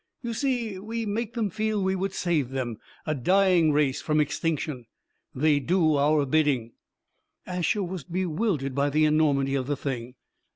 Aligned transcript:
You 0.23 0.33
see, 0.33 0.79
we 0.79 1.05
made 1.05 1.35
them 1.35 1.51
feel 1.51 1.79
we 1.83 1.93
would 1.93 2.13
save 2.15 2.49
them, 2.49 2.77
a 3.05 3.13
dying 3.13 3.71
race, 3.71 4.01
from 4.01 4.19
extinction! 4.19 4.87
They 5.35 5.59
do 5.59 5.95
our 5.95 6.25
bidding." 6.25 6.71
Asher 7.45 7.83
was 7.83 8.03
bewildered 8.03 8.73
by 8.73 8.89
the 8.89 9.05
enormity 9.05 9.53
of 9.53 9.67
the 9.67 9.77
thing. 9.77 10.15